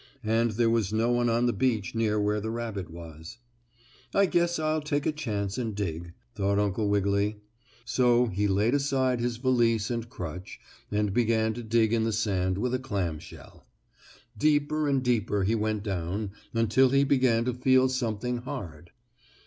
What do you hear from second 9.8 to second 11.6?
and crutch and began